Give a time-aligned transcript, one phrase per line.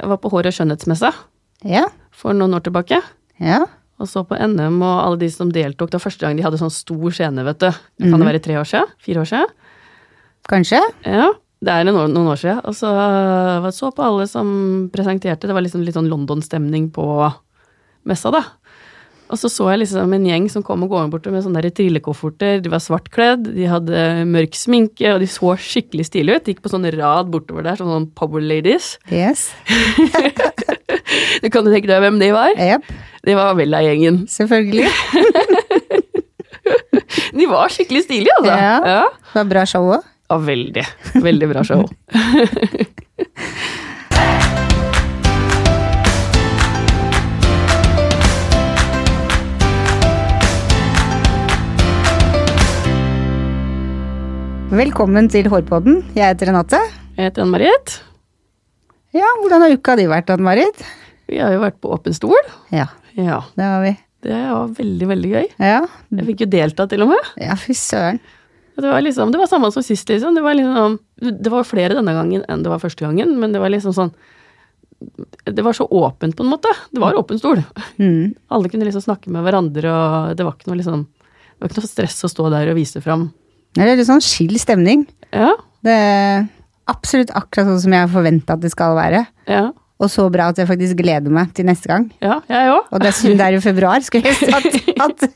[0.00, 1.12] Jeg var på Hår- og skjønnhetsmessa
[1.64, 1.86] Ja.
[2.10, 3.00] for noen år tilbake.
[3.40, 3.64] Ja.
[4.00, 5.90] Og så på NM og alle de som deltok.
[5.90, 7.68] Det var første gang de hadde sånn stor scene, vet du.
[8.02, 8.10] Mm.
[8.10, 8.90] kan det være tre år siden?
[8.98, 9.46] Fire år siden?
[10.50, 10.80] Kanskje?
[11.06, 11.30] Ja,
[11.62, 12.60] det er en noen år siden.
[12.66, 12.90] Og så
[13.62, 15.46] var så på alle som presenterte.
[15.46, 17.06] Det var liksom litt sånn London-stemning på
[18.04, 18.42] messa, da.
[19.32, 21.72] Og så så jeg liksom en gjeng som kom og gående borte med sånne der
[21.74, 22.60] trillekofferter.
[22.62, 26.44] De var svartkledd, de hadde mørk sminke, og de så skikkelig stilige ut.
[26.44, 28.86] De gikk på sånn rad bortover der, sånn, sånn power ladies.
[29.12, 29.40] Yes.
[31.42, 32.54] Du kan jo tenke deg hvem de var?
[32.58, 32.82] Yep.
[33.26, 34.16] De var Vella-gjengen.
[34.30, 34.88] Selvfølgelig.
[37.34, 38.54] De var skikkelig stilige, altså.
[38.56, 38.76] Ja.
[38.88, 39.02] ja.
[39.32, 40.02] Det var bra show òg.
[40.32, 40.84] Ja, veldig.
[41.26, 41.82] Veldig bra show.
[54.72, 56.00] Velkommen til Hårpodden.
[56.16, 56.78] Jeg heter Renate.
[57.18, 57.92] Jeg heter Ann-Marit.
[59.14, 60.80] Ja, hvordan har uka di vært, Ann-Marit?
[61.30, 62.38] Vi har jo vært på åpen stol.
[62.72, 63.42] Ja, Ja.
[63.56, 63.92] det har vi.
[64.22, 65.46] Det var veldig, veldig gøy.
[65.60, 67.18] Ja, Jeg fikk jo delta, til og med.
[67.36, 68.18] ja fy søren.
[68.76, 70.34] Det var liksom, det var samme som sist, liksom.
[70.34, 73.60] Det var liksom, det var flere denne gangen enn det var første gangen, men det
[73.60, 74.12] var liksom sånn
[75.44, 76.68] Det var så åpent, på en måte.
[76.90, 77.62] Det var åpen stol.
[77.98, 78.34] Mm.
[78.50, 79.84] Alle kunne liksom snakke med hverandre,
[80.30, 82.76] og det var ikke noe liksom Det var ikke noe stress å stå der og
[82.76, 83.32] vise fram.
[83.74, 85.06] Det er litt sånn chill stemning.
[85.34, 86.44] Ja, Det er
[86.88, 89.26] absolutt akkurat sånn som jeg forventa at det skal være.
[89.50, 89.70] ja,
[90.02, 92.08] Og så bra at jeg faktisk gleder meg til neste gang.
[92.20, 92.88] ja, jeg også.
[92.92, 94.00] Og det er synd det er i februar.
[94.04, 95.26] Skulle jeg hatt, hatt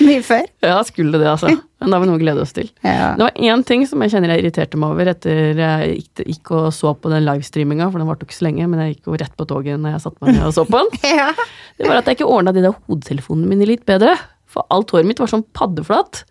[0.00, 0.44] mye før.
[0.64, 1.50] Ja, skulle det, altså.
[1.52, 2.70] Men da har vi noe å glede oss til.
[2.82, 3.12] Ja.
[3.18, 6.50] Det var én ting som jeg kjenner jeg irriterte meg over etter jeg gikk, gikk
[6.56, 9.18] og så på den livestreaminga, for den varte ikke så lenge, men jeg gikk jo
[9.20, 11.04] rett på toget når jeg satte meg ned og så på den.
[11.20, 11.28] ja.
[11.76, 14.16] Det var at jeg ikke ordna de der hodetelefonene mine litt bedre.
[14.48, 16.24] For alt håret mitt var sånn paddeflatt.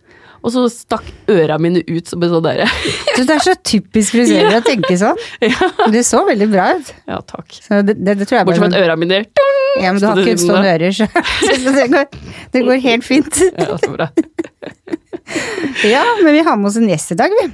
[0.46, 2.68] Og så stakk øra mine ut som en sånn derre
[3.18, 5.18] det er så typisk frisører å tenke sånn.
[5.94, 6.92] Du så veldig bra ut.
[7.10, 7.50] Ja, takk.
[7.56, 9.24] Så det, det, det Bortsett fra at øra mine
[9.82, 11.08] Ja, men du har ikke utstående ører, så,
[11.66, 12.18] så det, går,
[12.54, 13.42] det går helt fint.
[13.58, 14.10] Ja, så bra.
[15.86, 17.50] Ja, men vi har med oss en gjest i dag, vi.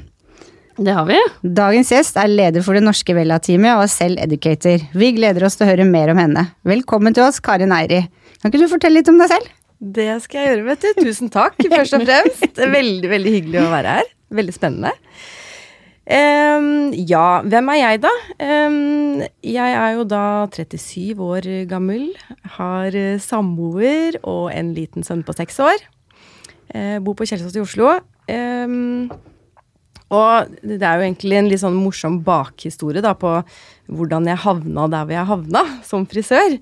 [0.81, 1.18] Det har vi.
[1.62, 4.84] Dagens gjest er leder for det norske Vella-teamet og er selv educator.
[4.97, 6.47] Vi gleder oss til å høre mer om henne.
[6.68, 8.03] Velkommen til oss, Karin Eiri.
[8.41, 9.51] Kan ikke du fortelle litt om deg selv?
[9.81, 11.06] Det skal jeg gjøre, vet du.
[11.08, 12.59] Tusen takk, først og fremst.
[12.59, 14.12] Veldig, veldig hyggelig å være her.
[14.38, 14.94] Veldig spennende.
[16.12, 18.12] Um, ja, hvem er jeg, da?
[18.42, 22.12] Um, jeg er jo da 37 år gammel.
[22.59, 25.84] Har eh, samboer og en liten sønn på seks år.
[26.75, 27.96] Uh, bor på Kjelsås i Oslo.
[28.30, 29.09] Um,
[30.12, 33.38] og det er jo egentlig en litt sånn morsom bakhistorie da på
[33.92, 36.59] hvordan jeg havna der hvor jeg havna, som frisør.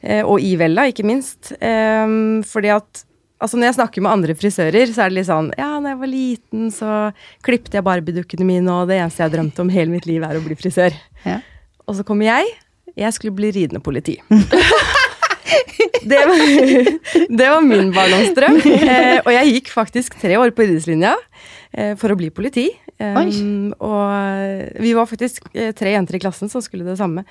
[0.00, 1.52] Eh, og i Vella, ikke minst.
[1.60, 3.04] Ehm, fordi at
[3.40, 6.00] altså når jeg snakker med andre frisører, så er det litt sånn Ja, når jeg
[6.00, 6.96] var liten, så
[7.46, 10.44] klipte jeg barbiedukkene mine, og det eneste jeg drømte om hele mitt liv, er å
[10.44, 10.96] bli frisør.
[11.24, 11.40] Ja.
[11.88, 12.52] Og så kommer jeg.
[12.98, 14.18] Jeg skulle bli ridende politi.
[16.10, 16.44] det, var,
[17.40, 18.60] det var min barndomsdrøm.
[18.60, 21.16] Eh, og jeg gikk faktisk tre år på idrettslinja
[21.70, 22.66] for å bli politi.
[23.00, 27.24] Um, og vi var faktisk eh, tre jenter i klassen som skulle det samme.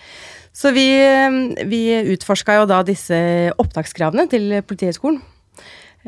[0.56, 1.82] Så vi, eh, vi
[2.16, 3.20] utforska jo da disse
[3.62, 5.22] opptakskravene til Politihøgskolen.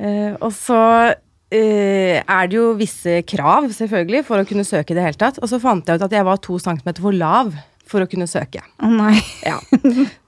[0.02, 0.82] Uh, og så
[1.12, 5.38] uh, er det jo visse krav, selvfølgelig, for å kunne søke i det hele tatt.
[5.44, 7.54] Og så fant jeg ut at jeg var to centimeter for lav
[7.92, 8.64] for å kunne søke.
[8.82, 9.18] Å nei.
[9.46, 9.60] Ja.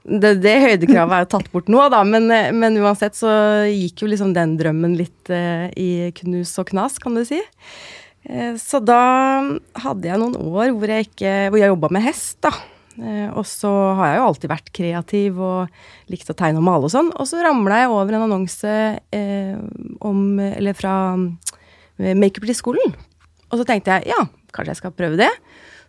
[0.04, 3.30] Det, det høydekravet er jo tatt bort nå, da, men, eh, men uansett så
[3.70, 5.88] gikk jo liksom den drømmen litt eh, i
[6.18, 7.40] knus og knas, kan du si.
[8.24, 9.00] Eh, så da
[9.84, 12.52] hadde jeg noen år hvor jeg, ikke, hvor jeg jobba med hest, da.
[12.94, 16.88] Eh, og så har jeg jo alltid vært kreativ og likt å tegne og male
[16.88, 17.10] og sånn.
[17.16, 18.74] Og så ramla jeg over en annonse
[19.14, 19.56] eh,
[20.04, 20.94] om, eller fra
[21.96, 22.94] Makeup til skolen.
[23.50, 24.20] Og så tenkte jeg ja,
[24.54, 25.30] kanskje jeg skal prøve det.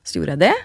[0.05, 0.55] Så gjorde jeg det.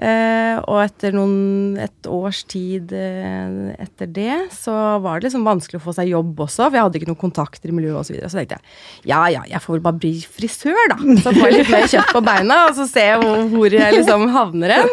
[0.00, 4.72] Eh, og etter noen, et års tid eh, etter det, så
[5.04, 7.68] var det liksom vanskelig å få seg jobb også, for jeg hadde ikke noen kontakter
[7.68, 8.08] i miljøet osv.
[8.08, 8.30] Så, videre.
[8.32, 10.96] så tenkte jeg ja ja, jeg får vel bare bli frisør, da.
[11.20, 14.26] Så får jeg litt mer kjøtt på beina, og så ser jeg hvor, jeg liksom
[14.32, 14.90] havner hen.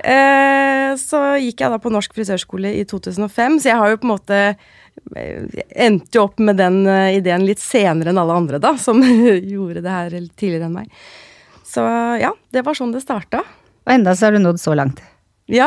[0.00, 4.08] Eh, så gikk jeg da på Norsk frisørskole i 2005, så jeg har jo på
[4.08, 4.42] en måte
[5.10, 9.04] jeg endte jo opp med den ideen litt senere enn alle andre, da, som
[9.52, 11.00] gjorde det her tidligere enn meg.
[11.68, 11.84] Så
[12.20, 13.44] ja, det var sånn det starta.
[13.90, 15.00] Og enda så har du nådd så langt.
[15.50, 15.66] Ja,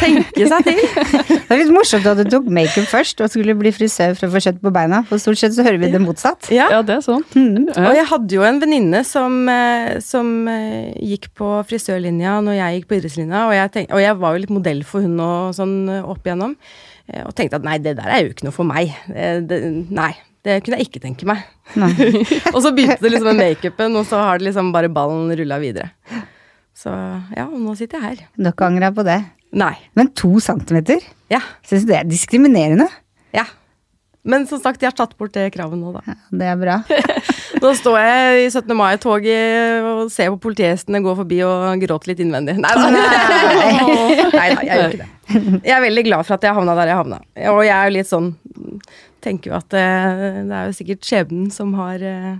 [0.00, 0.78] tenke seg til.
[1.52, 4.32] Det er litt morsomt at du tok makeup først og skulle bli frisør for å
[4.32, 5.02] få kjøtt på beina.
[5.10, 6.48] For stort sett så hører vi det motsatt.
[6.54, 6.70] Ja.
[6.72, 7.26] Ja, det er sånn.
[7.74, 12.78] Og jeg hadde jo en venninne som, eh, som eh, gikk på frisørlinja når jeg
[12.78, 15.52] gikk på idrettslinja, og jeg, tenk, og jeg var jo litt modell for hun og
[15.60, 16.56] sånn eh, opp igjennom.
[17.26, 18.94] Og tenkte at nei, det der er jo ikke noe for meg.
[19.44, 19.58] Det,
[19.92, 20.14] nei,
[20.46, 21.42] det kunne jeg ikke tenke meg.
[22.54, 25.58] Og så begynte det liksom med makeupen, og så har det liksom bare ballen rulla
[25.60, 25.90] videre.
[26.82, 26.90] Så
[27.36, 28.26] ja, nå sitter jeg her.
[28.34, 29.20] Du har ikke angra på det.
[29.54, 29.74] Nei.
[29.98, 31.02] Men to centimeter?
[31.30, 31.42] Ja.
[31.68, 32.88] Syns du det er diskriminerende?
[33.36, 33.44] Ja.
[34.22, 36.02] Men som sagt, de har tatt bort det kravet nå, da.
[36.06, 36.76] Ja, det er bra.
[37.62, 38.74] Nå står jeg i 17.
[38.78, 42.56] mai-toget og ser på politihestene gå forbi og gråter litt innvendig.
[42.62, 42.86] Nei da.
[44.34, 45.10] Jeg gjør ikke det.
[45.62, 47.18] Jeg er veldig glad for at jeg havna der jeg havna.
[47.52, 48.32] Og jeg er jo litt sånn
[49.22, 49.82] Tenker jo at det,
[50.48, 52.32] det er jo sikkert skjebnen som har eh,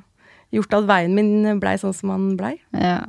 [0.51, 2.57] gjort at veien min blei sånn som han blei.
[2.75, 3.05] Ja.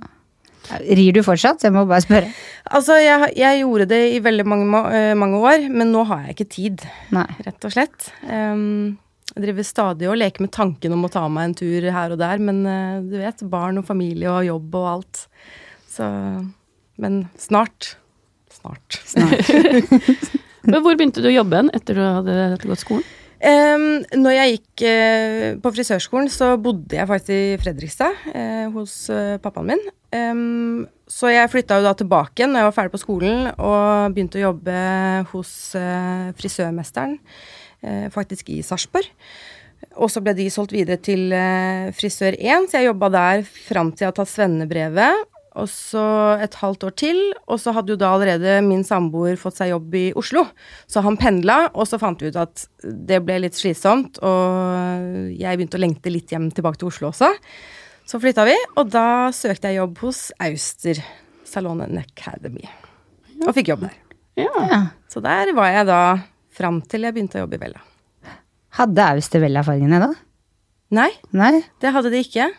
[0.71, 1.63] Rir du fortsatt?
[1.65, 2.29] Jeg må bare spørre.
[2.73, 6.37] Altså, jeg, jeg gjorde det i veldig mange, eh, mange år, men nå har jeg
[6.37, 6.85] ikke tid.
[7.15, 7.27] Nei.
[7.45, 8.07] rett og slett.
[8.23, 8.95] Um,
[9.33, 12.21] jeg driver stadig og leker med tanken om å ta meg en tur her og
[12.21, 15.25] der, men uh, du vet, barn og familie og jobb og alt.
[15.91, 16.07] Så
[17.01, 17.95] Men snart.
[18.53, 19.01] Snart.
[20.63, 23.03] Men hvor begynte du å jobbe hen etter du hadde gått skolen?
[23.43, 28.93] Um, når jeg gikk uh, på frisørskolen, så bodde jeg faktisk i Fredrikstad uh, hos
[29.11, 29.81] uh, pappaen min.
[30.15, 34.15] Um, så jeg flytta jo da tilbake igjen når jeg var ferdig på skolen, og
[34.15, 34.77] begynte å jobbe
[35.33, 35.51] hos
[36.39, 37.17] frisørmesteren,
[38.13, 39.09] faktisk i Sarpsborg.
[39.99, 43.91] Og så ble de solgt videre til eh, Frisør 1, så jeg jobba der fram
[43.91, 45.29] til jeg hadde tatt svennebrevet.
[45.61, 46.03] Og så
[46.41, 49.93] et halvt år til, og så hadde jo da allerede min samboer fått seg jobb
[49.99, 50.47] i Oslo.
[50.89, 55.59] Så han pendla, og så fant vi ut at det ble litt slitsomt, og jeg
[55.59, 57.29] begynte å lengte litt hjem tilbake til Oslo også.
[58.09, 60.99] Så flytta vi, og da søkte jeg jobb hos Auster
[61.47, 62.65] Salon Academy.
[63.45, 63.95] Og fikk jobb der.
[64.41, 64.49] Ja.
[64.65, 64.81] Ja.
[65.11, 66.01] Så der var jeg da
[66.53, 67.81] fram til jeg begynte å jobbe i Vella.
[68.73, 70.09] Hadde Auster Vella-fargene da?
[70.93, 71.61] Nei, Nei?
[71.81, 72.49] det hadde de ikke.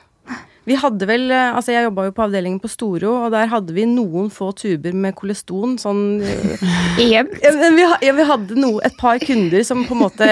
[0.64, 3.74] Vi hadde vel eh, Altså, jeg jobba jo på avdelingen på Storo, og der hadde
[3.76, 5.76] vi noen få tuber med koleston.
[5.80, 6.22] Sånn
[7.12, 7.36] Jevnt?
[7.44, 10.28] Ja, vi, ja, vi hadde no, et par kunder som på en måte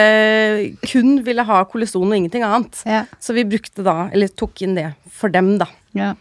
[0.86, 2.80] kun ville ha koleston og ingenting annet.
[2.88, 3.04] Ja.
[3.20, 5.68] Så vi brukte da, eller tok inn det for dem, da.
[5.98, 6.14] ja.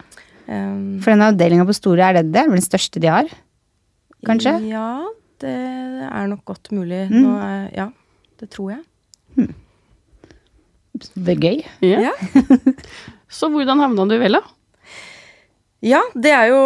[0.52, 2.42] Um, For den avdelinga på Storo, er det det?
[2.42, 3.30] Er det den største de har?
[4.28, 4.52] Kanskje?
[4.68, 4.88] Ja,
[5.40, 5.54] det
[6.10, 7.06] er nok godt mulig.
[7.08, 7.22] Mm.
[7.24, 7.86] Nå er, ja,
[8.42, 9.48] det tror jeg.
[11.16, 11.62] Det er gøy.
[11.88, 12.12] Ja.
[13.42, 14.44] Så hvordan havna du i Vella?
[15.82, 16.60] Ja, det er jo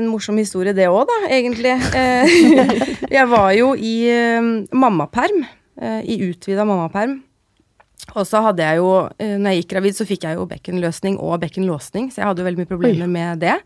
[0.00, 1.74] en morsom historie det òg, da, egentlig.
[1.92, 2.36] Eh,
[3.18, 5.44] jeg var jo i eh, mammaperm,
[5.76, 7.18] eh, i utvida mammaperm.
[8.14, 11.40] Og så hadde jeg jo, når jeg gikk gravid, så fikk jeg jo bekkenløsning og
[11.42, 13.56] bekkenlåsning, så jeg hadde jo veldig mye problemer med det.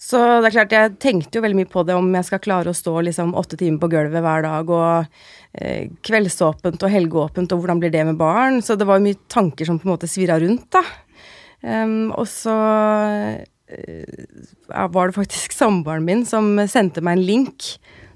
[0.00, 2.72] Så det er klart, jeg tenkte jo veldig mye på det om jeg skal klare
[2.72, 7.80] å stå liksom åtte timer på gulvet hver dag, og kveldsåpent og helgeåpent, og hvordan
[7.80, 8.58] blir det med barn?
[8.58, 10.82] Så det var jo mye tanker som på en måte svirra rundt, da.
[11.64, 12.54] Em, og så
[13.64, 17.70] ja, var det faktisk samboeren min som sendte meg en link.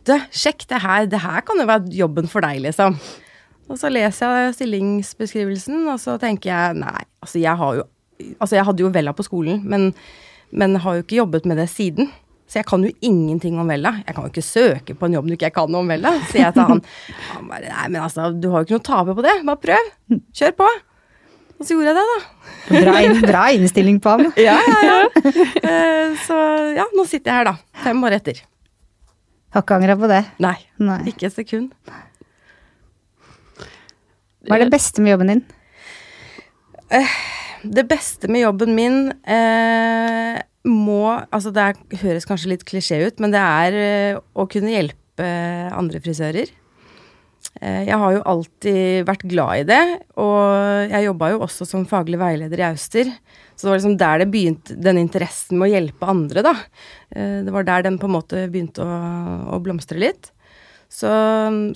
[0.08, 2.96] Du, sjekk det her, det her kan jo være jobben for deg, liksom.
[3.68, 7.86] Og så leser jeg stillingsbeskrivelsen, og så tenker jeg nei, altså jeg har jo
[8.42, 9.92] Altså jeg hadde jo Vella på skolen, men,
[10.50, 12.08] men har jo ikke jobbet med det siden.
[12.50, 13.92] Så jeg kan jo ingenting om Vella.
[14.08, 16.56] Jeg kan jo ikke søke på en jobb du ikke kan om Vella, sier jeg
[16.56, 16.82] til han.
[17.36, 19.62] Han bare nei, men altså, du har jo ikke noe å tape på det, bare
[19.68, 19.92] prøv.
[20.34, 20.72] Kjør på.
[21.58, 22.18] Og så gjorde jeg det, da.
[22.68, 22.92] Bra,
[23.24, 24.28] bra innstilling på ham.
[24.38, 24.98] Ja, ja, ja.
[25.68, 26.36] Eh, Så
[26.76, 27.82] ja, nå sitter jeg her, da.
[27.82, 28.42] Fem år etter.
[29.56, 30.20] Har ikke angra på det.
[30.44, 31.00] Nei, Nei.
[31.10, 31.72] ikke et sekund.
[34.48, 35.42] Hva er det beste med jobben din?
[37.68, 40.38] Det beste med jobben min eh,
[40.68, 41.00] må
[41.34, 45.26] Altså, det er, høres kanskje litt klisjé ut, men det er eh, å kunne hjelpe
[45.74, 46.52] andre frisører.
[47.58, 49.82] Eh, jeg har jo alltid vært glad i det,
[50.20, 53.10] og jeg jobba jo også som faglig veileder i Auster.
[53.54, 56.54] Så det var liksom der det begynte, den interessen med å hjelpe andre, da.
[57.10, 58.98] Eh, det var der den på en måte begynte å,
[59.56, 60.30] å blomstre litt.
[60.88, 61.08] Så,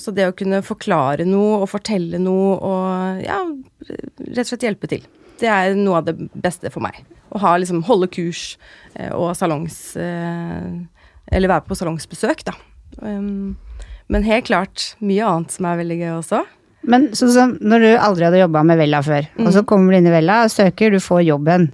[0.00, 3.42] så det å kunne forklare noe og fortelle noe og ja,
[3.84, 5.02] rett og slett hjelpe til.
[5.42, 7.02] Det er noe av det beste for meg.
[7.34, 8.54] Å ha, liksom, holde kurs
[8.94, 9.82] eh, og salongs...
[11.32, 12.52] Eller være på salongsbesøk, da.
[14.12, 16.42] Men helt klart mye annet som er veldig gøy også.
[16.92, 20.00] Men sånn som når du aldri hadde jobba med Vella før, og så kommer du
[20.00, 21.68] inn i Vella og søker, du får jobben.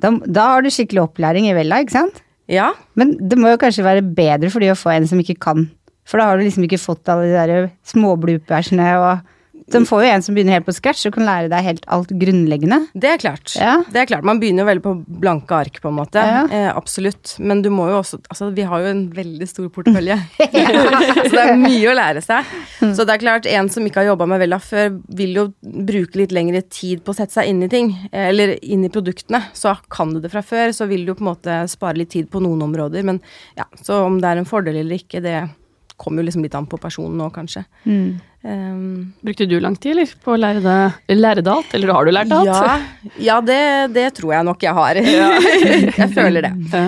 [0.00, 2.22] Da, da har du skikkelig opplæring i Vella, ikke sant?
[2.48, 5.36] Ja, Men det må jo kanskje være bedre for de å få en som ikke
[5.42, 5.66] kan.
[6.08, 9.26] For da har du liksom ikke fått alle de der småblupersene og
[9.72, 12.08] De får jo en som begynner helt på scratch og kan lære deg helt alt
[12.20, 12.78] grunnleggende.
[12.94, 13.52] det er klart.
[13.58, 13.74] Ja.
[13.92, 14.24] Det er klart.
[14.24, 16.22] Man begynner jo veldig på blanke ark, på en måte.
[16.24, 16.44] Ja.
[16.48, 17.34] Eh, absolutt.
[17.38, 20.16] Men du må jo også Altså, vi har jo en veldig stor portefølje.
[21.28, 22.48] så det er mye å lære seg.
[22.80, 26.18] Så det er klart, en som ikke har jobba med Vella før, vil jo bruke
[26.22, 27.92] litt lengre tid på å sette seg inn i ting.
[28.12, 29.42] eh, Eller inn i produktene.
[29.56, 32.30] Så kan du det fra før, så vil du på en måte spare litt tid
[32.32, 33.04] på noen områder.
[33.04, 33.20] Men
[33.58, 35.36] ja, så om det er en fordel eller ikke, det
[35.98, 37.64] kommer jo liksom litt an på personen nå, kanskje.
[37.84, 40.14] Um, Brukte du lang tid, eller?
[40.22, 41.74] På å lære, det, lære det alt?
[41.74, 42.48] Eller har du lært alt?
[42.48, 43.60] Ja, ja det,
[43.96, 45.00] det tror jeg nok jeg har.
[46.00, 46.52] jeg føler det.
[46.72, 46.84] Ja.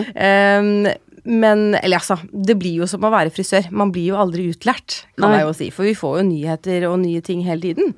[0.62, 0.90] Um,
[1.30, 3.68] men Eller altså, det blir jo som å være frisør.
[3.74, 5.40] Man blir jo aldri utlært, kan Nei.
[5.40, 5.70] jeg jo si.
[5.74, 7.94] For vi får jo nyheter og nye ting hele tiden.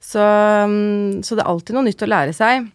[0.00, 2.70] Så, mm, så det er alltid noe nytt å lære seg.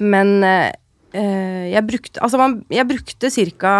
[0.00, 0.72] Men eh,
[1.12, 3.30] eh, jeg brukte Altså, man, jeg brukte
[3.60, 3.76] ca.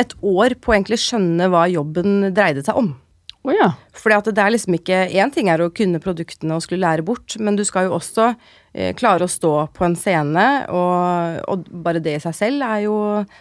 [0.00, 2.94] et år på å egentlig skjønne hva jobben dreide seg om.
[3.40, 3.70] Oh, ja.
[3.96, 7.04] Fordi at det er liksom ikke Én ting er å kunne produktene og skulle lære
[7.08, 8.26] bort, men du skal jo også
[8.74, 12.84] eh, klare å stå på en scene, og, og bare det i seg selv er
[12.84, 12.96] jo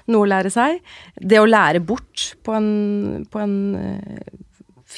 [0.08, 0.80] noe å lære seg.
[1.20, 2.70] Det å lære bort på en,
[3.28, 4.38] på en eh,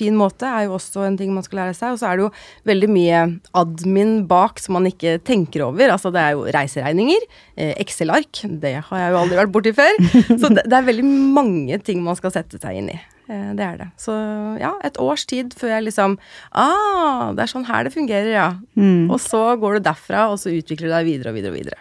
[0.02, 1.94] fin måte er jo også en ting man skal lære seg.
[1.94, 2.32] Og så er det jo
[2.72, 3.22] veldig mye
[3.62, 5.94] admin bak som man ikke tenker over.
[5.94, 7.24] Altså det er jo reiseregninger,
[7.62, 10.02] eh, Excel-ark, det har jeg jo aldri vært borti før.
[10.42, 12.98] Så det, det er veldig mange ting man skal sette seg inn i.
[13.32, 13.90] Eh, Det er det.
[14.02, 14.16] Så
[14.60, 16.18] ja, et års tid før jeg liksom
[16.52, 18.50] Ah, det er sånn her det fungerer, ja.
[18.76, 19.06] Mm.
[19.14, 21.80] Og så går du derfra, og så utvikler du deg videre og videre og videre.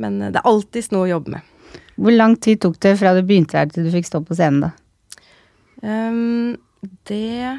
[0.00, 1.48] Men eh, det er alltids noe å jobbe med.
[2.02, 4.62] Hvor lang tid tok det fra du begynte her til du fikk stå på scenen,
[4.68, 4.70] da?
[5.82, 6.56] Ehm,
[7.08, 7.58] det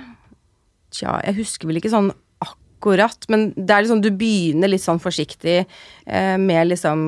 [0.93, 2.11] Tja, jeg husker vel ikke sånn
[2.43, 6.99] akkurat, men det er liksom du begynner litt sånn forsiktig eh, med liksom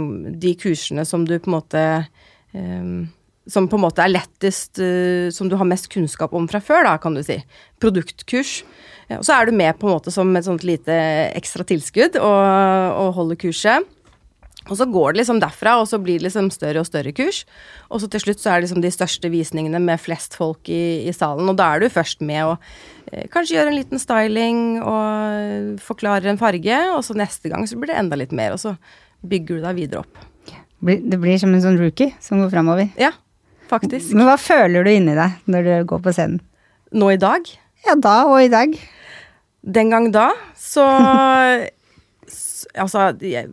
[0.41, 1.83] de kursene som du på en måte
[2.55, 2.87] eh,
[3.45, 6.87] som på en måte er lettest, eh, som du har mest kunnskap om fra før,
[6.87, 7.37] da, kan du si.
[7.83, 8.63] Produktkurs.
[9.19, 10.95] Og så er du med på en måte som et sånt lite
[11.37, 12.45] ekstra tilskudd og,
[13.03, 13.85] og holder kurset.
[14.65, 17.43] Og så går det liksom derfra, og så blir det liksom større og større kurs.
[17.93, 21.05] Og så til slutt så er det liksom de største visningene med flest folk i,
[21.05, 21.49] i salen.
[21.51, 22.55] Og da er du først med å
[23.11, 27.77] eh, kanskje gjøre en liten styling og forklarer en farge, og så neste gang så
[27.77, 28.73] blir det enda litt mer, og så
[29.25, 30.25] bygger du deg videre opp.
[30.85, 32.89] Det blir som en sånn rookie som går framover.
[32.99, 33.13] Ja,
[33.69, 34.11] faktisk.
[34.17, 36.41] Men hva føler du inni deg når du går på scenen?
[36.95, 37.47] Nå i dag
[37.85, 38.75] Ja, da og i dag.
[39.65, 40.85] Den gang da, så
[42.81, 43.49] Altså, jeg,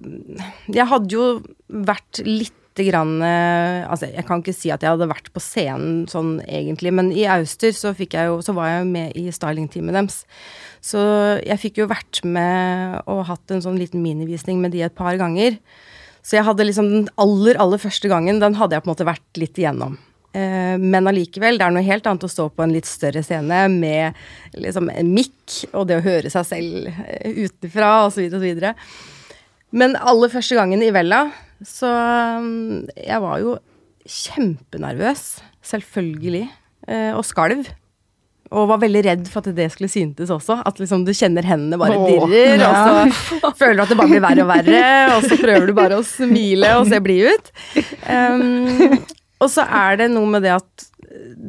[0.73, 1.27] jeg hadde jo
[1.69, 6.07] vært lite grann eh, Altså, jeg kan ikke si at jeg hadde vært på scenen
[6.11, 9.99] sånn egentlig, men i Auster så jeg jo Så var jeg jo med i stylingteamet
[9.99, 10.23] deres.
[10.83, 11.01] Så
[11.45, 15.15] jeg fikk jo vært med og hatt en sånn liten minivisning med de et par
[15.21, 15.61] ganger.
[16.23, 19.07] Så jeg hadde liksom den aller, aller første gangen, den hadde jeg på en måte
[19.07, 19.99] vært litt igjennom.
[20.33, 23.67] Eh, Men allikevel, det er noe helt annet å stå på en litt større scene
[23.73, 24.17] med
[24.57, 28.33] liksom en mikk og det å høre seg selv eh, utenfra osv.
[28.33, 28.65] osv.
[29.77, 31.27] Men aller første gangen i Vella,
[31.65, 31.89] så
[32.43, 33.59] mm, Jeg var jo
[34.03, 35.23] kjempenervøs,
[35.63, 36.49] selvfølgelig,
[36.91, 37.69] eh, og skalv.
[38.53, 40.59] Og var veldig redd for at det skulle syntes også.
[40.67, 42.73] At liksom du kjenner hendene bare Åh, dirrer, ja.
[43.07, 44.83] og så føler du at det bare blir verre og verre,
[45.15, 47.53] og så prøver du bare å smile og se blid ut.
[48.11, 48.99] Um,
[49.43, 50.89] og så er det noe med det at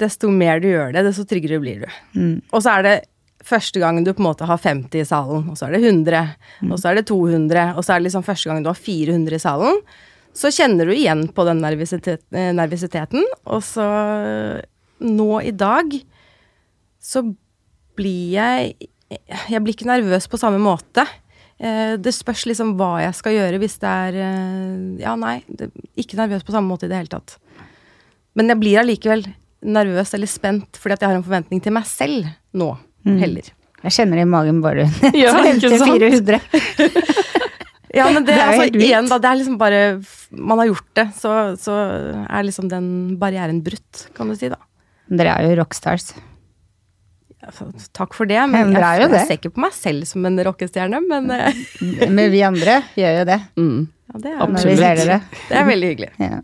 [0.03, 1.97] desto mer du gjør det, desto tryggere blir du.
[2.17, 2.38] Mm.
[2.51, 2.95] Og så er det
[3.43, 6.23] første gangen du på en måte har 50 i salen, og så er det 100,
[6.69, 9.38] og så er det 200, og så er det liksom første gangen du har 400
[9.38, 9.81] i salen.
[10.33, 13.88] Så kjenner du igjen på den nervøsitet, eh, og så
[15.03, 15.93] nå i dag
[17.03, 17.25] så
[17.97, 21.03] blir jeg Jeg blir ikke nervøs på samme måte.
[21.59, 25.43] Eh, Det spørs liksom hva jeg skal gjøre hvis det er eh, Ja, nei,
[25.95, 27.35] ikke nervøs på samme måte i det hele tatt.
[28.36, 29.25] Men jeg blir allikevel
[29.63, 32.74] nervøs eller spent fordi at jeg har en forventning til meg selv nå,
[33.04, 33.18] Mm.
[33.20, 33.48] heller.
[33.84, 34.86] Jeg kjenner det i magen bare
[35.20, 35.92] Ja, ikke til sant?
[35.92, 36.40] 400.
[37.94, 39.80] Ja, men det, Det er altså, helt igjen da, det er liksom bare
[40.34, 41.75] Man har gjort det, så, så
[42.25, 42.88] er liksom den
[43.22, 44.58] barrieren brutt, kan du si, da.
[45.13, 46.08] Dere er jo rockstars.
[47.94, 49.20] Takk for det, men men det er jeg, det.
[49.20, 51.62] jeg ser ikke på meg selv som en rockestjerne, men eh,
[52.08, 53.40] Men vi andre gjør jo det.
[53.60, 53.80] Mm.
[54.13, 55.40] ja, det, er, Absolutt.
[55.50, 56.12] det er veldig hyggelig.
[56.24, 56.40] Ja.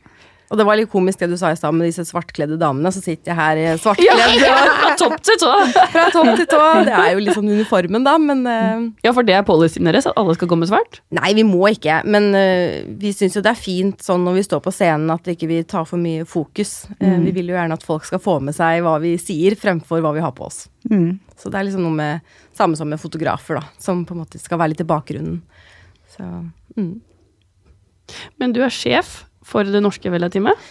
[0.50, 2.90] Og det var litt komisk det du sa i stad med disse svartkledde damene.
[2.94, 4.46] Så sitter jeg her i svartkledd
[4.80, 5.52] Fra topp til tå!
[5.94, 6.62] fra topp til tå.
[6.88, 10.08] Det er jo litt sånn uniformen, da, men uh, Ja, for det er policyen deres,
[10.10, 11.02] at alle skal komme svart?
[11.14, 12.00] Nei, vi må ikke.
[12.10, 15.30] Men uh, vi syns jo det er fint sånn når vi står på scenen at
[15.30, 16.74] ikke vi tar for mye fokus.
[16.98, 20.02] Eh, Vi vil jo gjerne at folk skal få med seg hva vi sier, fremfor
[20.02, 20.64] hva vi har på oss.
[20.90, 21.20] Mm.
[21.38, 23.70] Så det er liksom noe med samme som med fotografer, da.
[23.82, 25.42] Som på en måte skal være litt i bakgrunnen.
[26.16, 26.26] Så
[26.78, 26.94] mm.
[28.42, 30.68] Men du er sjef for det norske Vella-teamet?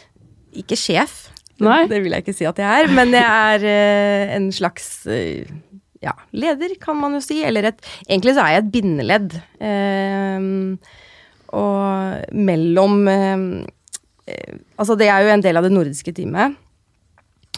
[0.62, 1.26] Ikke sjef,
[1.62, 1.82] Nei.
[1.90, 2.92] det vil jeg ikke si at jeg er.
[2.94, 5.50] Men jeg er eh, en slags eh,
[6.04, 7.40] ja, leder, kan man jo si.
[7.46, 9.36] Eller et Egentlig så er jeg et bindeledd.
[9.60, 10.48] Eh,
[11.58, 13.02] og mellom
[14.76, 16.58] Altså, det er jo en del av det nordiske teamet.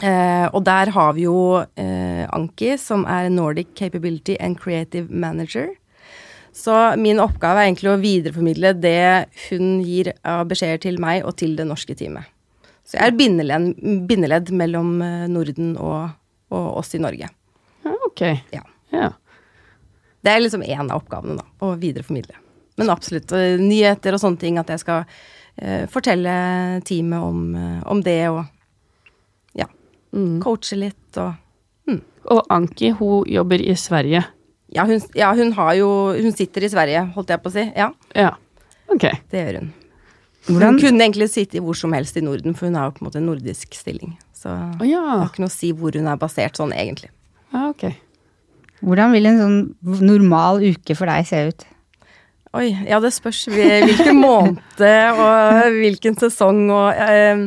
[0.01, 5.69] Eh, og der har vi jo eh, Anki, som er Nordic Capability and Creative Manager.
[6.57, 11.37] Så min oppgave er egentlig å videreformidle det hun gir av beskjeder til meg og
[11.41, 12.29] til det norske teamet.
[12.85, 13.69] Så jeg er bindeledd,
[14.11, 16.11] bindeledd mellom eh, Norden og,
[16.51, 17.29] og oss i Norge.
[17.87, 18.23] Ja, ok.
[18.55, 18.65] Ja.
[18.91, 19.11] Ja.
[20.21, 21.47] Det er liksom én av oppgavene, da.
[21.63, 22.35] Å videreformidle.
[22.81, 23.31] Men absolutt.
[23.37, 24.59] eh, Nyheter og sånne ting.
[24.59, 26.33] At jeg skal uh, fortelle
[26.89, 27.45] teamet om,
[27.87, 28.43] om det og
[30.13, 30.41] Mm.
[30.43, 31.35] Coache litt og
[32.31, 34.21] Og Anki, hun jobber i Sverige.
[34.75, 37.65] Ja hun, ja, hun har jo Hun sitter i Sverige, holdt jeg på å si.
[37.77, 38.33] Ja, Ja.
[38.91, 39.05] Ok.
[39.31, 39.73] det gjør hun.
[40.49, 43.03] Hvordan, Hun kunne egentlig sitte hvor som helst i Norden, for hun har jo på
[43.05, 44.17] en måte en nordisk stilling.
[44.35, 44.49] Så
[44.81, 45.03] det ja.
[45.21, 47.11] har ikke noe å si hvor hun er basert sånn, egentlig.
[47.53, 47.85] Ah, Ok.
[48.83, 49.59] hvordan vil en sånn
[50.07, 51.67] normal uke for deg se ut?
[52.57, 57.45] Oi, ja det spørs hvilken måned og hvilken sesong og eh,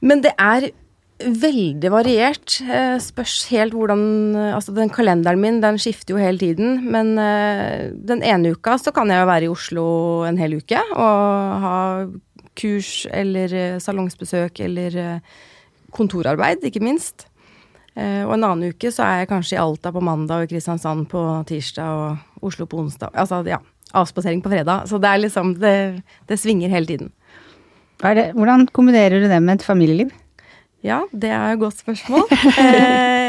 [0.00, 0.70] Men det er
[1.18, 2.60] veldig variert.
[2.62, 6.84] Eh, spørs helt hvordan Altså den kalenderen min, den skifter jo hele tiden.
[6.92, 9.84] Men eh, den ene uka så kan jeg jo være i Oslo
[10.28, 11.78] en hel uke og ha
[12.58, 15.42] kurs eller eh, salongsbesøk eller eh,
[15.94, 17.26] kontorarbeid, ikke minst.
[17.98, 21.08] Eh, og en annen uke så er jeg kanskje i Alta på mandag og Kristiansand
[21.10, 23.14] på tirsdag og Oslo på onsdag.
[23.18, 23.60] Altså ja,
[23.98, 24.86] avspasering på fredag.
[24.90, 27.12] Så det er liksom Det, det svinger hele tiden.
[27.98, 30.12] Det, hvordan kombinerer du det med et familieliv?
[30.86, 32.28] Ja, det er et godt spørsmål.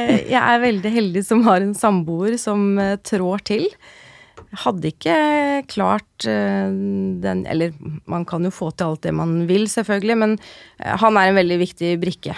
[0.10, 3.66] Eh, jeg er veldig heldig som har en samboer som eh, trår til.
[4.50, 5.16] Jeg hadde ikke
[5.70, 6.72] klart eh,
[7.22, 7.74] den Eller
[8.10, 10.38] man kan jo få til alt det man vil, selvfølgelig, men
[10.80, 12.34] han er en veldig viktig brikke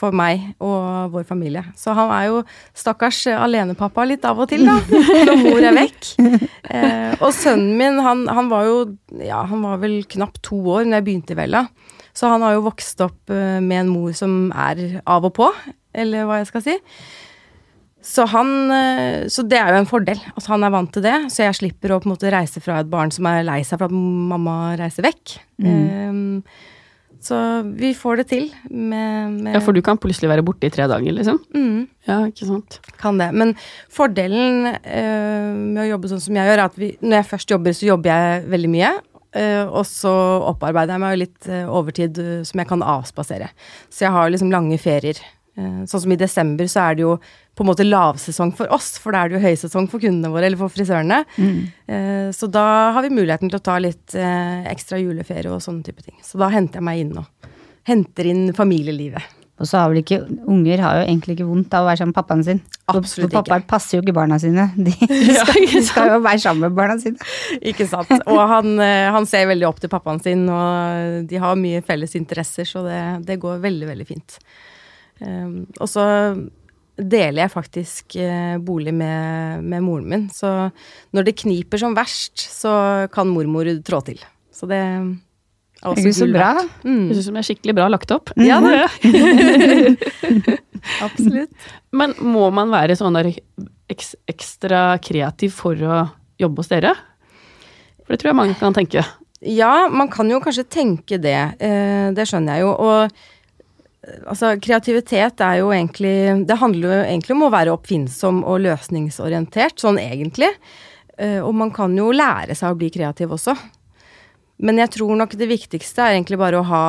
[0.00, 1.62] for meg og vår familie.
[1.76, 2.42] Så han er jo
[2.76, 4.76] stakkars alenepappa litt av og til, da,
[5.28, 6.10] når mor er vekk.
[7.20, 8.82] Og sønnen min, han, han var jo
[9.20, 11.66] Ja, han var vel knapt to år når jeg begynte i Vella.
[12.16, 15.50] Så han har jo vokst opp eh, med en mor som er av og på,
[15.94, 16.78] eller hva jeg skal si.
[18.00, 20.20] Så han eh, Så det er jo en fordel.
[20.34, 22.80] Altså han er vant til det, så jeg slipper å på en måte reise fra
[22.80, 25.38] et barn som er lei seg for at mamma reiser vekk.
[25.60, 26.46] Eh,
[27.20, 27.36] så
[27.76, 30.86] vi får det til med, med Ja, for du kan plutselig være borte i tre
[30.88, 31.36] dager, liksom?
[31.52, 32.78] mm, Ja, ikke sant.
[33.00, 33.28] kan det.
[33.36, 33.52] Men
[33.92, 37.52] fordelen uh, med å jobbe sånn som jeg gjør, er at vi, når jeg først
[37.52, 38.92] jobber, så jobber jeg veldig mye.
[39.36, 40.12] Eh, og så
[40.50, 43.50] opparbeider jeg meg jo litt eh, overtid eh, som jeg kan avspasere.
[43.92, 45.20] Så jeg har liksom lange ferier.
[45.60, 47.16] Sånn som i desember så er det jo
[47.58, 50.46] på en måte lavsesong for oss, for da er det jo høysesong for kundene våre,
[50.46, 51.18] eller for frisørene.
[51.90, 56.06] Eh, så da har vi muligheten til å ta litt ekstra juleferie og sånne type
[56.06, 56.16] ting.
[56.24, 57.50] Så da henter jeg meg inn og
[57.90, 59.39] henter inn familielivet.
[59.60, 62.14] Og så har vel ikke Unger har jo egentlig ikke vondt av å være sammen
[62.14, 62.62] med pappaen sin.
[62.88, 63.42] Absolutt ikke.
[63.44, 63.70] for ikke.
[63.70, 64.66] passer jo ikke barna sine.
[64.86, 67.30] De skal, de skal jo være sammen med barna sine.
[67.60, 68.12] Ikke sant.
[68.24, 72.16] Og han, eh, han ser veldig opp til pappaen sin, og de har mye felles
[72.18, 74.40] interesser, så det, det går veldig, veldig fint.
[75.20, 76.04] Um, og så
[77.00, 80.70] deler jeg faktisk eh, bolig med, med moren min, så
[81.16, 82.72] når det kniper som verst, så
[83.12, 84.20] kan mormor trå til.
[84.52, 84.80] Så det
[85.80, 86.50] også Herregud, så bra.
[86.84, 88.32] Mm, Jeg syns det er skikkelig bra lagt opp.
[88.36, 88.84] Ja da.
[91.06, 91.68] absolutt.
[91.96, 93.30] Men må man være sånn der
[93.90, 96.02] eks, ekstra kreativ for å
[96.40, 96.94] jobbe hos dere?
[98.04, 99.04] For det tror jeg mange kan tenke.
[99.40, 101.38] Ja, man kan jo kanskje tenke det.
[101.64, 102.72] Eh, det skjønner jeg jo.
[102.76, 108.60] Og altså, kreativitet er jo egentlig Det handler jo egentlig om å være oppfinnsom og
[108.66, 110.52] løsningsorientert, sånn egentlig.
[111.16, 113.56] Eh, og man kan jo lære seg å bli kreativ også.
[114.60, 116.84] Men jeg tror nok det viktigste er egentlig bare å ha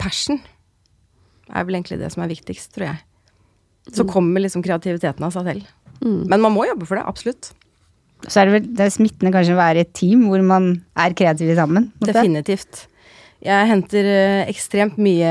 [0.00, 0.40] passion.
[1.46, 3.02] Det er vel egentlig det som er viktigst, tror jeg.
[3.94, 5.70] Så kommer liksom kreativiteten av seg selv.
[6.00, 6.26] Mm.
[6.26, 7.52] Men man må jobbe for det, absolutt.
[8.26, 10.70] Så er det vel det er smittende kanskje å være i et team hvor man
[10.98, 11.90] er kreative sammen.
[12.02, 12.86] Definitivt.
[13.44, 15.30] Jeg henter eh, ekstremt mye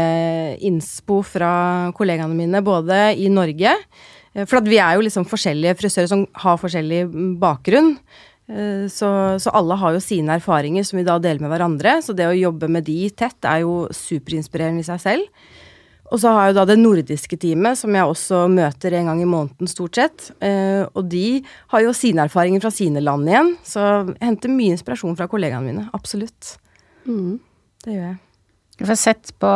[0.64, 5.76] innspo fra kollegaene mine, både i Norge eh, For at vi er jo liksom forskjellige
[5.82, 7.96] frisører som har forskjellig mm, bakgrunn.
[8.50, 9.10] Eh, Så,
[9.42, 12.00] så alle har jo sine erfaringer som vi da deler med hverandre.
[12.06, 15.46] Så det å jobbe med de tett er jo superinspirerende i seg selv.
[16.14, 19.24] Og så har jeg jo da det nordiske teamet, som jeg også møter en gang
[19.24, 20.28] i måneden stort sett.
[20.38, 21.42] Eh, og de
[21.74, 23.56] har jo sine erfaringer fra sine land igjen.
[23.66, 25.88] Så jeg henter mye inspirasjon fra kollegaene mine.
[25.98, 26.60] Absolutt.
[27.10, 27.40] Mm.
[27.82, 28.20] Det gjør jeg.
[28.76, 29.50] Jeg har sett på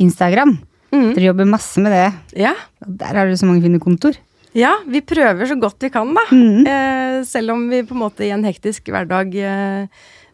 [0.00, 0.56] Instagram.
[0.90, 1.12] Mm.
[1.12, 2.08] Dere jobber masse med det.
[2.46, 2.54] Ja.
[2.80, 4.16] Der har dere så mange fine kontor.
[4.56, 6.24] Ja, vi prøver så godt vi kan, da.
[6.34, 6.64] Mm.
[6.66, 9.84] Eh, selv om vi på en måte i en hektisk hverdag eh,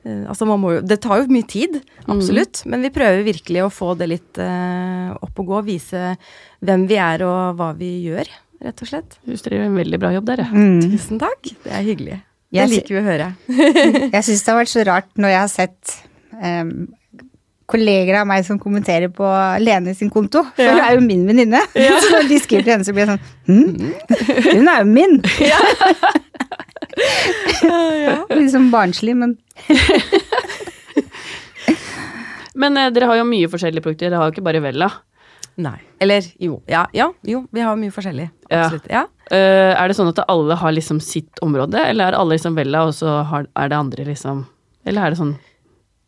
[0.06, 2.62] eh, Altså, man må jo Det tar jo mye tid, absolutt.
[2.70, 5.62] Men vi prøver virkelig å få det litt eh, opp og gå.
[5.66, 6.14] Vise
[6.64, 8.30] hvem vi er og hva vi gjør,
[8.64, 9.18] rett og slett.
[9.26, 10.46] Du synes en veldig bra jobb, dere.
[10.52, 10.78] Mm.
[10.94, 11.50] Tusen takk.
[11.66, 12.20] Det er hyggelig.
[12.46, 13.26] Det Jeg sy- liker vi å høre.
[14.14, 15.96] Jeg syns det har vært så rart når jeg har sett
[16.40, 16.70] em,
[17.66, 19.26] kolleger av meg som kommenterer på
[19.62, 20.44] Lene sin konto.
[20.56, 20.72] For Ja.
[20.76, 21.60] hun er jo min venninne.
[21.74, 23.68] Så når de skriver til henne, så blir jeg sånn hm?
[24.52, 25.18] Hun er jo min!
[28.36, 29.36] Litt sånn barnslig, men
[32.56, 34.08] Men eh, dere har jo mye forskjellige produkter.
[34.08, 34.88] Dere har jo ikke bare Vella.
[35.60, 35.76] Nei.
[36.00, 36.58] Eller jo.
[36.68, 37.10] Ja, ja.
[37.24, 38.30] Jo, vi har mye forskjellig.
[38.48, 38.88] Absolutt.
[38.92, 39.02] Ja.
[39.26, 42.84] Uh, er det sånn at alle har liksom sitt område, eller er alle liksom Vella,
[42.88, 44.44] og så har, er det andre liksom
[44.86, 45.32] Eller er det sånn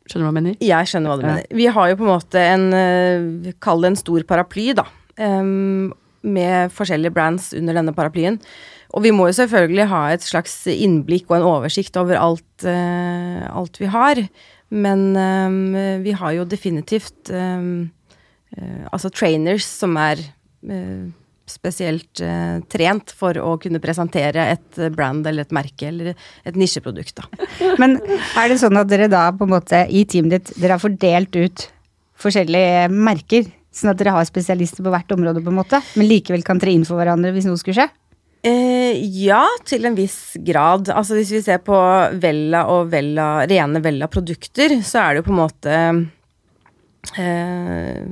[0.09, 0.57] Skjønner du hva jeg mener?
[0.64, 1.33] Jeg skjønner hva du Ja.
[1.35, 1.47] mener.
[1.61, 4.87] Vi har jo på en måte en eh, Kall det en stor paraply, da.
[5.18, 5.92] Um,
[6.23, 8.38] med forskjellige brands under denne paraplyen.
[8.97, 13.44] Og vi må jo selvfølgelig ha et slags innblikk og en oversikt over alt, uh,
[13.53, 14.23] alt vi har.
[14.71, 17.90] Men um, vi har jo definitivt um,
[18.57, 20.21] uh, altså trainers som er
[20.68, 21.09] eh,
[21.51, 27.21] spesielt eh, trent for å kunne presentere et brand eller et merke eller et nisjeprodukt.
[27.21, 27.49] Da.
[27.83, 30.85] Men er det sånn at dere da på en måte i teamet ditt, dere har
[30.85, 31.69] fordelt ut
[32.19, 33.49] forskjellige merker?
[33.75, 36.73] Sånn at dere har spesialister på hvert område, på en måte, men likevel kan tre
[36.75, 37.89] inn for hverandre hvis noe skulle skje?
[38.47, 40.89] Eh, ja, til en viss grad.
[40.95, 41.79] Altså hvis vi ser på
[42.23, 45.79] Vella og Vella, rene Vella-produkter, så er det jo på en måte
[47.19, 48.05] eh,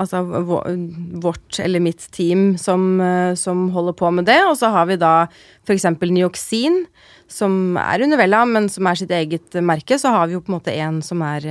[0.00, 4.40] Altså vårt eller mitt team som, eh, som holder på med det.
[4.48, 5.26] Og så har vi da
[5.66, 5.84] f.eks.
[6.00, 6.84] Nioxin,
[7.28, 9.98] som er under Vella, men som er sitt eget merke.
[10.00, 11.46] Så har vi jo på en måte en som er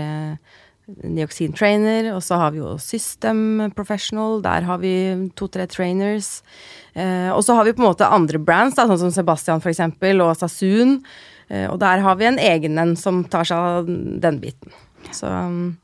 [0.99, 4.41] Nioxin trainer, og så har vi jo System Professional.
[4.43, 4.93] Der har vi
[5.37, 6.41] to-tre trainers.
[6.93, 10.23] Eh, og så har vi på en måte andre brands, da, sånn som Sebastian eksempel,
[10.23, 10.35] og.
[11.51, 14.73] Eh, og der har vi en egen en som tar seg av den biten.
[15.11, 15.77] Så um,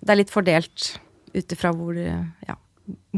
[0.00, 0.98] det er litt fordelt
[1.38, 2.56] ut ifra hvor, ja,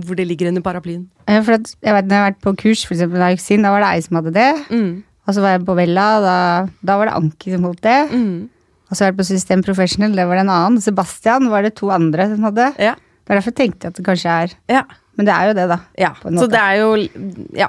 [0.04, 1.08] hvor det ligger under paraplyen.
[1.28, 3.72] Ja, For at, jeg vet, når jeg har vært på kurs, for eksempel Dioxin, da
[3.74, 4.48] var det ei som hadde det.
[4.70, 4.90] Mm.
[5.28, 6.36] Og så var jeg på Vella, da,
[6.86, 7.98] da var det Anki som holdt det.
[8.10, 8.48] Mm.
[8.90, 10.80] Og så har jeg vært på System Professional, det var det en annen.
[10.82, 12.72] Sebastian var det to andre som hadde.
[12.82, 12.96] Ja.
[12.98, 14.82] Det er derfor jeg tenkte at det kanskje er Ja.
[15.18, 15.76] Men det er jo det, da.
[16.00, 16.10] ja.
[16.24, 16.90] Så det er jo
[17.58, 17.68] Ja.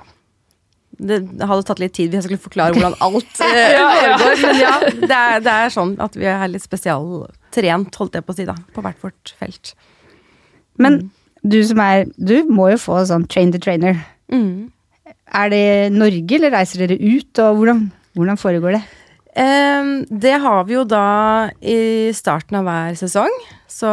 [1.01, 1.17] Det
[1.49, 4.41] hadde tatt litt tid hvis jeg skulle forklare hvordan alt eh, foregår.
[4.45, 8.33] Men ja, det er, det er sånn at vi er litt spesialtrent, holdt jeg på
[8.33, 8.55] å si, da.
[8.75, 9.73] På hvert vårt felt.
[10.81, 11.01] Men
[11.41, 13.97] du som er Du må jo få sånn train the trainer.
[14.31, 14.71] Mm.
[15.31, 17.85] Er det Norge, eller reiser dere ut, og hvordan,
[18.17, 18.83] hvordan foregår det?
[19.31, 23.31] Um, det har vi jo da i starten av hver sesong.
[23.71, 23.91] Så,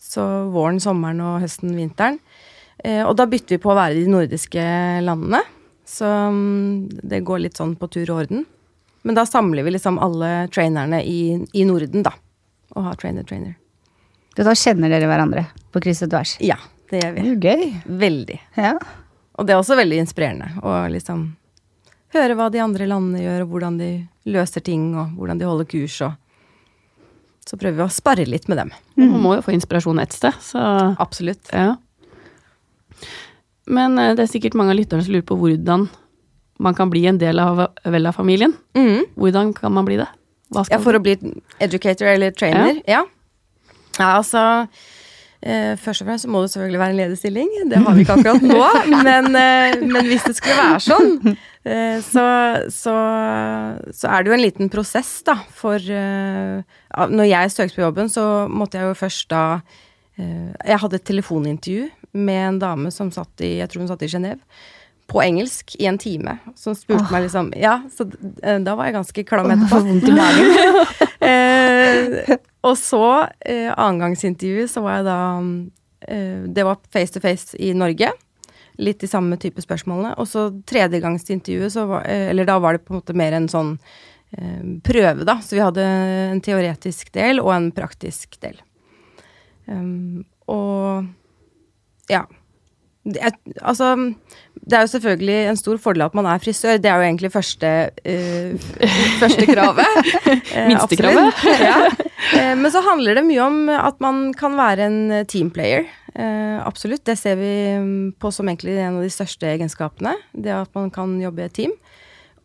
[0.00, 2.16] så våren, sommeren og høsten, vinteren.
[2.80, 4.64] Uh, og da bytter vi på å være i de nordiske
[5.04, 5.42] landene.
[5.88, 8.46] Så um, det går litt sånn på tur og orden.
[9.04, 12.16] Men da samler vi liksom alle trainerne i, i Norden, da.
[12.76, 13.58] Og har trainer-trainer.
[14.46, 16.36] Da kjenner dere hverandre på kryss og tvers.
[16.44, 16.56] Ja,
[16.90, 17.28] det gjør Det vi.
[17.28, 17.82] jo gøy.
[18.04, 18.38] Veldig.
[18.56, 18.74] Ja.
[19.38, 21.26] Og det er også veldig inspirerende å liksom
[22.14, 23.90] høre hva de andre landene gjør, og hvordan de
[24.26, 26.14] løser ting, og hvordan de holder kurs, og
[27.48, 28.70] så prøver vi å spare litt med dem.
[28.96, 30.62] Man må jo få inspirasjon et sted, så
[31.00, 31.50] Absolutt.
[31.52, 31.76] ja.
[33.68, 35.88] Men eh, det er sikkert mange av lytterne som lurer på hvordan
[36.64, 38.54] man kan bli en del av Vella-familien.
[38.74, 39.04] Mm.
[39.14, 40.08] Hvordan kan man bli det?
[40.54, 41.14] Hva Ja, for å bli
[41.62, 42.80] educator eller trainer.
[42.88, 43.02] Ja.
[43.02, 43.04] ja,
[44.06, 44.44] altså
[45.42, 47.50] eh, Først og fremst må det selvfølgelig være en ledig stilling.
[47.70, 48.62] Det har vi ikke akkurat nå.
[49.08, 52.24] men, eh, men hvis det skulle være sånn, eh, så,
[52.72, 52.96] så,
[53.94, 55.38] så er det jo en liten prosess, da.
[55.58, 55.82] For
[57.08, 59.44] når jeg søkte på jobben, så måtte jeg jo først da
[60.18, 64.04] eh, Jeg hadde et telefonintervju med en dame som satt i Jeg tror hun satt
[64.06, 64.40] i Genéve.
[65.08, 66.36] På engelsk i en time.
[66.58, 68.04] Som spurte meg liksom Ja, så
[68.42, 69.82] eh, da var jeg ganske klam etterpå.
[69.86, 70.56] Vondt i magen.
[71.28, 75.16] Eh, og så, eh, annengangsintervju, så var jeg da
[76.06, 78.12] eh, Det var face to face i Norge.
[78.78, 80.14] Litt de samme type spørsmålene.
[80.22, 83.50] Og så tredjegangsintervjuet, så var, eh, eller da var det på en måte mer en
[83.50, 83.74] sånn
[84.38, 85.40] eh, prøve, da.
[85.42, 85.84] Så vi hadde
[86.36, 88.62] en teoretisk del og en praktisk del.
[89.68, 91.04] Um, og
[92.08, 92.24] ja.
[93.06, 93.32] Er,
[93.62, 93.94] altså,
[94.68, 96.80] det er jo selvfølgelig en stor fordel at man er frisør.
[96.82, 97.70] Det er jo egentlig første,
[98.04, 98.68] uh,
[99.22, 99.86] første kravet.
[100.28, 101.42] Eh, Minstekravet.
[101.60, 101.76] Ja.
[102.34, 105.86] Eh, men så handler det mye om at man kan være en teamplayer.
[106.12, 107.04] Uh, absolutt.
[107.06, 110.16] Det ser vi mm, på som egentlig en av de største egenskapene.
[110.32, 111.76] Det at man kan jobbe i et team.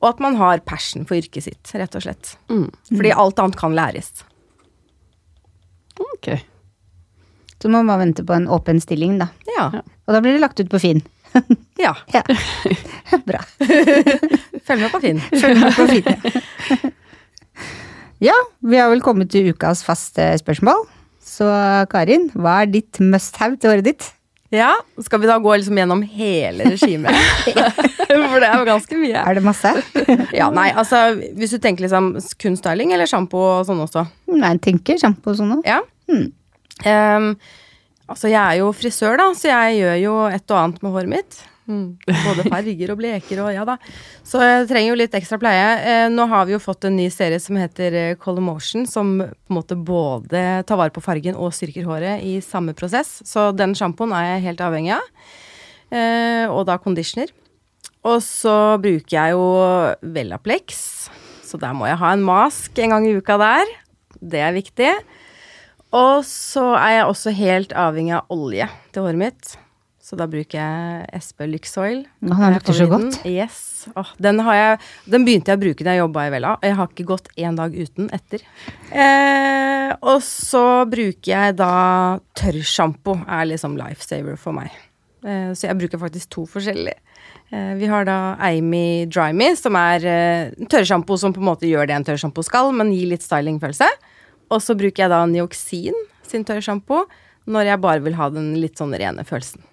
[0.04, 2.36] Og at man har passion for yrket sitt, rett og slett.
[2.52, 2.68] Mm.
[2.92, 4.12] Fordi alt annet kan læres.
[6.00, 6.36] Ok.
[7.64, 9.30] Så må man vente på en åpen stilling, da.
[9.56, 9.70] Ja.
[10.04, 11.00] Og da blir det lagt ut på Finn.
[11.80, 11.94] ja.
[12.12, 12.24] Ja.
[13.30, 13.40] Bra.
[14.68, 15.22] Følg med på Finn.
[15.32, 16.92] Følg med på Finn.
[18.24, 20.84] Ja, vi har vel kommet til ukas faste spørsmål.
[21.24, 21.48] Så
[21.92, 24.10] Karin, hva er ditt must have til året ditt?
[24.54, 27.16] Ja, Skal vi da gå liksom gjennom hele regimet?
[27.48, 29.24] For det er jo ganske mye.
[29.24, 29.72] Er det masse?
[30.36, 32.12] Ja, nei, altså Hvis du tenker liksom
[32.44, 34.04] kun styling eller sjampo og sånn også.
[34.36, 35.66] Nei, jeg tenker sjampo og sånn òg.
[35.66, 35.80] Ja.
[36.12, 36.28] Mm.
[36.82, 37.34] Ehm,
[38.08, 41.14] altså, jeg er jo frisør, da, så jeg gjør jo et og annet med håret
[41.18, 41.44] mitt.
[41.64, 43.78] Både farger og bleker og ja da.
[44.28, 45.70] Så jeg trenger jo litt ekstra pleie.
[45.80, 49.16] Eh, nå har vi jo fått en ny serie som heter eh, Color Motion, som
[49.22, 53.22] på en måte både tar vare på fargen og styrker håret i samme prosess.
[53.28, 55.08] Så den sjampoen er jeg helt avhengig av.
[55.94, 57.32] Eh, og da conditioner.
[58.04, 59.44] Og så bruker jeg jo
[60.12, 60.82] Vellaplex,
[61.48, 63.70] så der må jeg ha en mask en gang i uka der.
[64.20, 64.90] Det er viktig.
[65.94, 69.52] Og så er jeg også helt avhengig av olje til håret mitt.
[70.04, 72.02] Så da bruker jeg SP Lyxoil.
[72.04, 73.22] Å, den lukter så godt.
[73.30, 73.60] Yes.
[73.96, 74.80] Oh, den, har jeg,
[75.14, 77.30] den begynte jeg å bruke da jeg jobba i Vella, og jeg har ikke gått
[77.40, 78.44] én dag uten etter.
[78.92, 81.72] Eh, og så bruker jeg da
[82.36, 84.76] tørrsjampo, er liksom lifesaver for meg.
[85.24, 87.00] Eh, så jeg bruker faktisk to forskjellige.
[87.54, 91.70] Eh, vi har da Amy Dry Me, som er eh, tørrsjampo som på en måte
[91.70, 93.88] gjør det en tørrsjampo skal, men gir litt stylingfølelse.
[94.54, 97.04] Og så bruker jeg da Nioxin sin tørrsjampo
[97.50, 99.64] når jeg bare vil ha den litt sånn rene følelsen.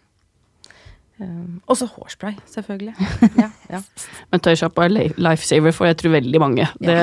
[1.21, 2.95] Um, og så hårspray, selvfølgelig.
[3.37, 3.81] Ja, ja.
[4.33, 6.67] Men tørrsjampo er li- lifesaver for jeg tror veldig mange.
[6.81, 6.97] Det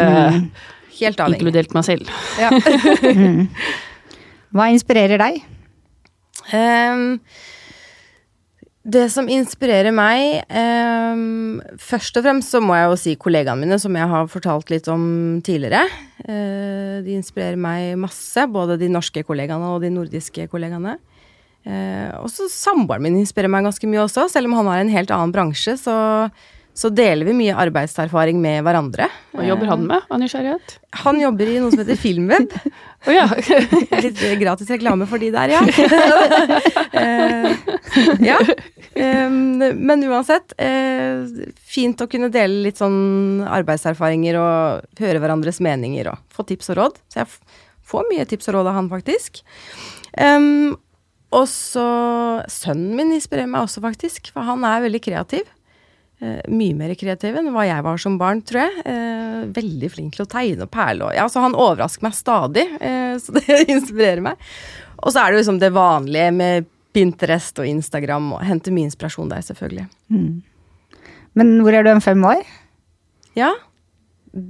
[0.98, 1.38] Helt avhengig.
[1.38, 2.10] Inkludert meg selv.
[2.42, 2.50] Ja.
[4.58, 5.38] Hva inspirerer deg?
[6.58, 7.20] Ehm,
[8.88, 13.80] det som inspirerer meg ehm, Først og fremst så må jeg jo si kollegaene mine,
[13.82, 15.04] som jeg har fortalt litt om
[15.44, 15.84] tidligere.
[16.24, 20.96] Eh, de inspirerer meg masse, både de norske kollegaene og de nordiske kollegaene.
[21.68, 24.94] Eh, og så samboeren min inspirerer meg ganske mye også, selv om han har en
[24.94, 25.76] helt annen bransje.
[25.82, 25.96] Så,
[26.78, 29.08] så deler vi mye arbeidserfaring med hverandre.
[29.34, 30.76] Hva jobber han med av nysgjerrighet?
[31.02, 32.54] Han jobber i noe som heter Filmweb.
[33.08, 33.26] oh, ja.
[34.06, 35.64] Litt gratis reklame for de der, ja.
[36.98, 37.52] Eh,
[38.24, 38.38] ja.
[38.98, 41.26] Men uansett, eh,
[41.58, 46.80] fint å kunne dele litt sånn arbeidserfaringer og høre hverandres meninger og få tips og
[46.80, 47.02] råd.
[47.12, 47.30] Så jeg
[47.90, 49.44] får mye tips og råd av han, faktisk.
[51.38, 51.88] Og så
[52.50, 55.46] Sønnen min inspirerer meg også, faktisk, for han er veldig kreativ.
[56.18, 58.86] Eh, mye mer kreativ enn hva jeg var som barn, tror jeg.
[58.90, 61.12] Eh, veldig flink til å tegne og perle.
[61.14, 64.42] Ja, så han overrasker meg stadig, eh, så det inspirerer meg.
[65.04, 68.90] Og så er det jo liksom det vanlige med Pinterest og Instagram, og hente mye
[68.90, 69.86] inspirasjon der, selvfølgelig.
[71.38, 72.42] Men hvor er du om fem år?
[73.38, 73.52] Ja.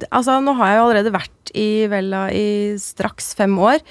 [0.08, 3.84] Altså, nå har jeg jo allerede vært i Vella i straks fem år,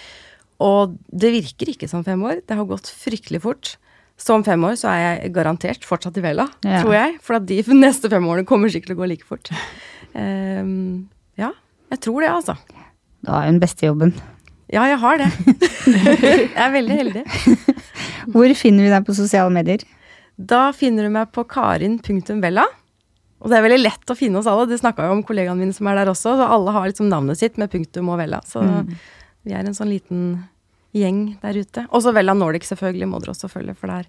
[0.64, 2.40] og det virker ikke som fem år.
[2.48, 3.76] Det har gått fryktelig fort.
[4.16, 6.80] Så om fem år så er jeg garantert fortsatt i Vella, Ja.
[6.82, 7.18] tror jeg.
[7.24, 9.50] For at de neste fem årene kommer sikkert til å gå like fort.
[10.16, 11.50] Um, ja,
[11.92, 12.56] jeg tror det, altså.
[13.26, 14.14] Du har jo den beste jobben.
[14.72, 15.28] Ja, jeg har det.
[15.86, 17.22] jeg er veldig heldig.
[18.34, 19.84] Hvor finner vi deg på sosiale medier?
[20.36, 22.64] Da finner du meg på karin.vella.
[23.44, 24.64] Og det er veldig lett å finne oss alle.
[24.66, 26.34] Det snakka jo om kollegaene mine som er der også.
[26.40, 28.40] Så alle har liksom navnet sitt med punktum og Vella.
[28.48, 28.64] Så
[29.46, 30.24] vi er en sånn liten
[30.96, 31.86] gjeng der ute.
[31.90, 34.06] Og så Vella Nordic selvfølgelig må dere også følge, for der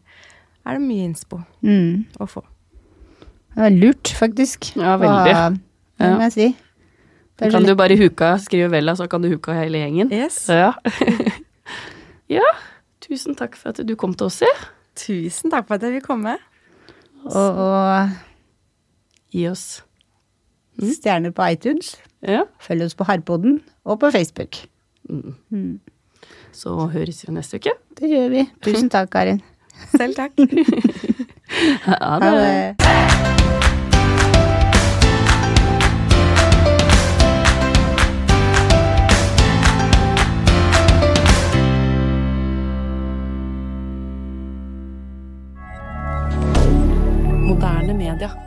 [0.67, 2.05] er det mye innspo Mm.
[2.19, 2.43] å få.
[3.55, 4.71] Det var lurt, faktisk.
[4.77, 5.35] Ja, veldig.
[5.35, 5.59] Og,
[5.99, 6.47] det må jeg si.
[7.37, 10.11] Det er Kan du bare huka, skrive Vella, så kan du huka hele gjengen.
[10.13, 10.47] Yes.
[10.49, 10.73] Ja.
[12.37, 12.45] ja.
[13.01, 14.53] Tusen takk for at du kom til oss, ja.
[14.97, 16.37] Tusen takk for at jeg vil komme.
[17.25, 18.09] Og, og
[19.33, 19.65] Gi oss
[20.77, 21.95] stjerner på iTunes.
[22.25, 22.45] Ja.
[22.63, 24.61] Følg oss på Harpoden og på Facebook.
[26.57, 27.75] Så høres vi neste uke.
[27.99, 28.47] Det gjør vi.
[28.65, 29.41] Tusen takk, Karin.
[29.97, 30.33] Selv takk.
[31.87, 32.75] Ha det.
[47.47, 48.46] Moderne media.